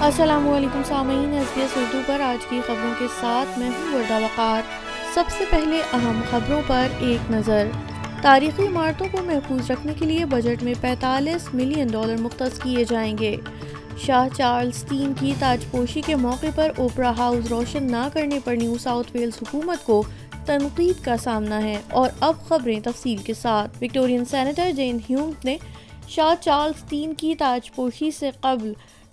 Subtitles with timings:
[0.00, 3.94] السلام علیکم سامعین ایس بی ایس اردو پر آج کی خبروں کے ساتھ میں ہوں
[3.94, 4.62] وردہ وقار۔
[5.14, 7.68] سب سے پہلے اہم خبروں پر ایک نظر۔
[8.22, 13.18] تاریخی عمارتوں کو محفوظ رکھنے کے لیے بجٹ میں پینتالیس ملین ڈالر مختص کیے جائیں
[13.18, 13.36] گے۔
[13.98, 18.56] شاہ چارلز تین کی تاج پوشی کے موقع پر اوپرا ہاؤس روشن نہ کرنے پر
[18.56, 20.02] نیو ساؤتھ ویلز حکومت کو
[20.46, 25.56] تنقید کا سامنا ہے۔ اور اب خبریں تفصیل کے ساتھ۔ وکٹورین سینیٹر جین ہیوم نے
[26.08, 28.72] شاہ چارلز تین کی تاج پوشی سے قبل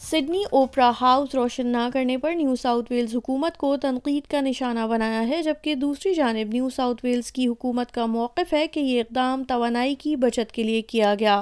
[0.10, 4.80] سڈنی اوپرا ہاؤس روشن نہ کرنے پر نیو ساؤتھ ویلز حکومت کو تنقید کا نشانہ
[4.90, 9.02] بنایا ہے، جبکہ دوسری جانب نیو ساؤتھ ویلز کی حکومت کا موقف ہے کہ یہ
[9.02, 11.42] اقدام توانائی کی بچت کے لیے کیا گیا۔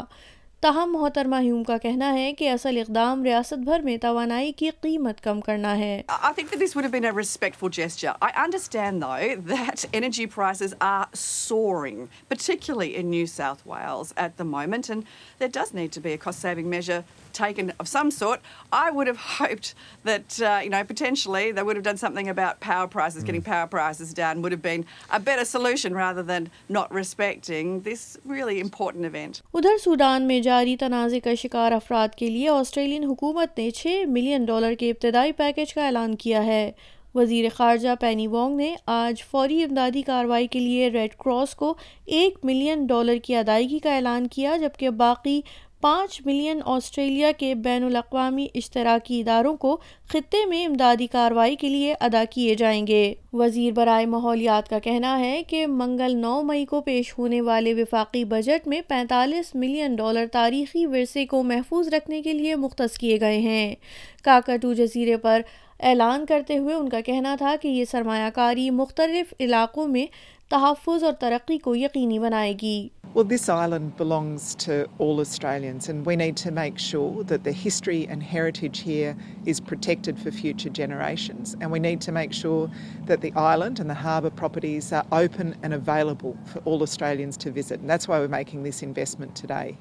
[0.63, 5.19] تاہم محترمہ ہیوم کا کہنا ہے کہ اصل اقدام ریاست بھر میں توانائی کی قیمت
[5.23, 8.13] کم کرنا ہے I think that this would have been a respectful gesture.
[8.27, 11.99] I understand, though, that energy prices are soaring,
[12.29, 16.23] particularly in New South Wales at the moment, and there does need to be a
[16.27, 18.39] cost saving measure taken of some sort.
[18.71, 22.59] I would have hoped that, uh, you know, potentially they would have done something about
[22.59, 26.93] power prices, getting power prices down would have been a better solution rather than not
[26.93, 29.41] respecting this really important event.
[29.53, 34.45] ادھر Sudan میں جاری تنازع کا شکار افراد کے لیے Australian حکومت نے چھ ملین
[34.45, 36.71] ڈالر کے ابتدائی پیکج کا اعلان کیا ہے۔
[37.15, 41.73] وزیر خارجہ پینی وانگ نے آج فوری امدادی کارروائی کے لیے ریڈ کراس کو
[42.05, 45.41] ایک ملین ڈالر کی ادائیگی کا اعلان کیا، جبکہ باقی
[45.83, 49.77] پانچ ملین آسٹریلیا کے بین الاقوامی اشتراکی اداروں کو
[50.09, 55.19] خطے میں امدادی کارروائی کے لیے ادا کیے جائیں گے۔ وزیر برائے ماحولیات کا کہنا
[55.19, 60.25] ہے کہ منگل نو مئی کو پیش ہونے والے وفاقی بجٹ میں پینتالیس ملین ڈالر
[60.31, 63.75] تاریخی ورثے کو محفوظ رکھنے کے لیے مختص کیے گئے ہیں۔
[64.23, 65.41] کاکاٹو جزیرے پر
[65.79, 70.05] اعلان کرتے ہوئے ان کا کہنا تھا کہ یہ سرمایہ کاری مختلف علاقوں میں
[70.49, 76.03] تحفظ اور ترقی کو یقینی بنائے گی۔ Well, this island belongs to all Australians, and
[76.03, 79.15] we need to make sure that the history and heritage here
[79.45, 81.55] is protected for future generations.
[81.61, 82.71] And we need to make sure
[83.05, 87.51] that the island and the harbour properties are open and available for all Australians to
[87.51, 87.81] visit.
[87.81, 89.77] And that's why we're making this investment today.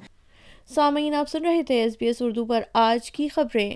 [0.66, 3.74] سامعین آپ سن رہے تھے S B S Urdu پر آج کی خبریں